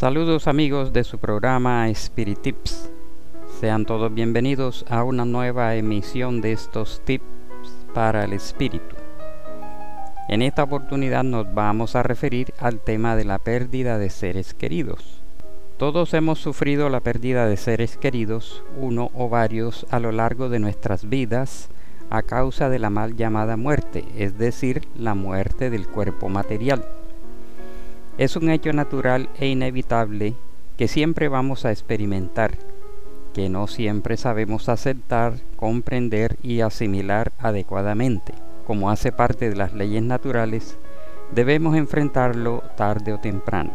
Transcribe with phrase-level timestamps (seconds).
[0.00, 2.90] Saludos amigos de su programa Spirit Tips.
[3.60, 7.26] Sean todos bienvenidos a una nueva emisión de estos tips
[7.92, 8.96] para el espíritu.
[10.26, 15.20] En esta oportunidad nos vamos a referir al tema de la pérdida de seres queridos.
[15.76, 20.60] Todos hemos sufrido la pérdida de seres queridos, uno o varios, a lo largo de
[20.60, 21.68] nuestras vidas
[22.08, 26.86] a causa de la mal llamada muerte, es decir, la muerte del cuerpo material.
[28.20, 30.34] Es un hecho natural e inevitable
[30.76, 32.50] que siempre vamos a experimentar,
[33.32, 38.34] que no siempre sabemos aceptar, comprender y asimilar adecuadamente.
[38.66, 40.76] Como hace parte de las leyes naturales,
[41.34, 43.70] debemos enfrentarlo tarde o temprano.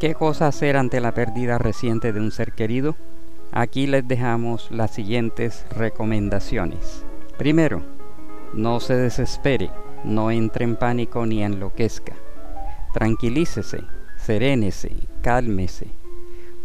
[0.00, 2.96] ¿Qué cosa hacer ante la pérdida reciente de un ser querido?
[3.52, 7.04] Aquí les dejamos las siguientes recomendaciones.
[7.38, 7.82] Primero,
[8.52, 9.70] no se desespere,
[10.02, 12.14] no entre en pánico ni enloquezca.
[12.94, 13.82] Tranquilícese,
[14.16, 15.88] serénese, cálmese.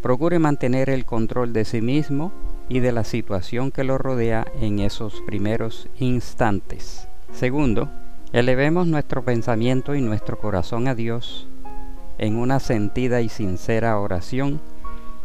[0.03, 2.31] Procure mantener el control de sí mismo
[2.69, 7.07] y de la situación que lo rodea en esos primeros instantes.
[7.33, 7.89] Segundo,
[8.31, 11.47] elevemos nuestro pensamiento y nuestro corazón a Dios
[12.19, 14.61] en una sentida y sincera oración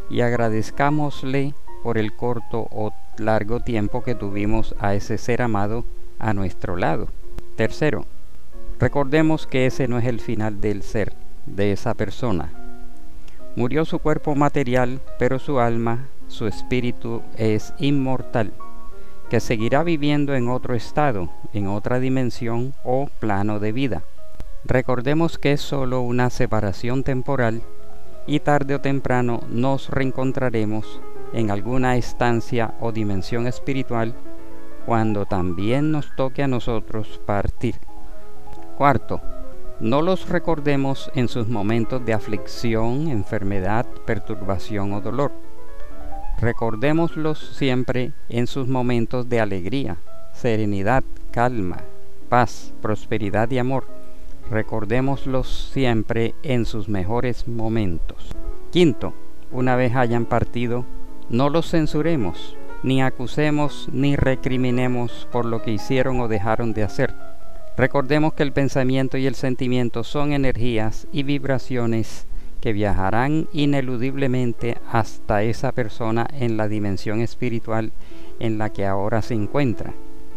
[0.09, 5.85] y agradezcámosle por el corto o largo tiempo que tuvimos a ese ser amado
[6.19, 7.09] a nuestro lado.
[7.57, 8.07] Tercero,
[8.85, 11.15] Recordemos que ese no es el final del ser,
[11.47, 12.53] de esa persona.
[13.57, 18.53] Murió su cuerpo material, pero su alma, su espíritu es inmortal,
[19.31, 24.03] que seguirá viviendo en otro estado, en otra dimensión o plano de vida.
[24.67, 27.63] Recordemos que es solo una separación temporal
[28.27, 31.01] y tarde o temprano nos reencontraremos
[31.33, 34.15] en alguna estancia o dimensión espiritual
[34.85, 37.77] cuando también nos toque a nosotros partir.
[38.77, 39.21] Cuarto,
[39.79, 45.31] no los recordemos en sus momentos de aflicción, enfermedad, perturbación o dolor.
[46.41, 49.99] Recordémoslos siempre en sus momentos de alegría,
[50.33, 51.79] serenidad, calma,
[52.29, 53.87] paz, prosperidad y amor.
[54.51, 58.33] Recordémoslos siempre en sus mejores momentos.
[58.73, 59.15] Quinto,
[59.53, 60.85] una vez hayan partido,
[61.29, 67.34] no los censuremos, ni acusemos ni recriminemos por lo que hicieron o dejaron de hacer
[67.77, 72.27] Recordemos que el pensamiento y el sentimiento son energías y vibraciones
[72.61, 77.91] que viajarán ineludiblemente hasta esa persona en la dimensión espiritual
[78.39, 79.93] en la que ahora se encuentra,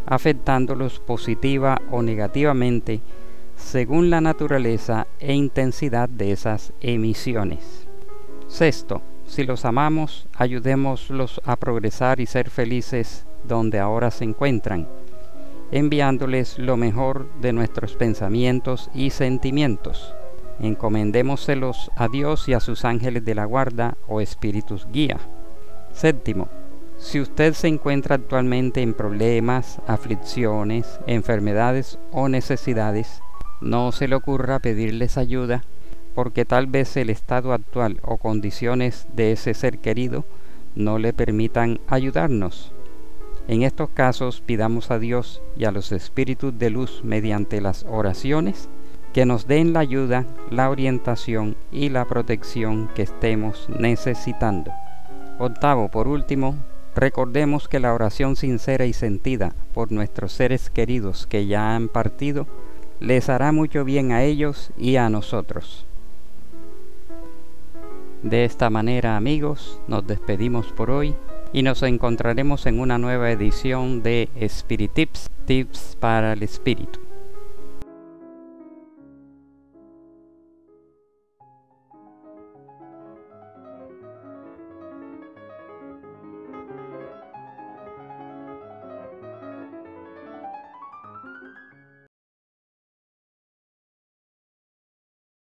[0.07, 3.01] afectándolos positiva o negativamente
[3.55, 7.87] según la naturaleza e intensidad de esas emisiones.
[8.47, 14.87] Sexto, si los amamos, ayudémoslos a progresar y ser felices donde ahora se encuentran
[15.71, 20.13] enviándoles lo mejor de nuestros pensamientos y sentimientos.
[20.59, 25.17] Encomendémoselos a Dios y a sus ángeles de la guarda o espíritus guía.
[25.91, 26.49] Séptimo,
[26.97, 33.21] si usted se encuentra actualmente en problemas, aflicciones, enfermedades o necesidades,
[33.61, 35.63] no se le ocurra pedirles ayuda
[36.17, 40.25] porque tal vez el estado actual o condiciones de ese ser querido
[40.73, 42.73] no le permitan ayudarnos.
[43.47, 48.67] En estos casos pidamos a Dios y a los espíritus de luz mediante las oraciones
[49.13, 54.71] que nos den la ayuda, la orientación y la protección que estemos necesitando.
[55.39, 56.55] Octavo, por último,
[56.93, 62.47] recordemos que la oración sincera y sentida por nuestros seres queridos que ya han partido
[62.99, 65.85] les hará mucho bien a ellos y a nosotros.
[68.23, 71.15] De esta manera, amigos, nos despedimos por hoy
[71.57, 77.06] y nos encontraremos en una nueva edición de Spirit Tips, Tips para el Espíritu.